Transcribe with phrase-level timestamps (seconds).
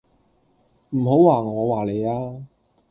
[0.89, 2.45] 唔好話我話你吖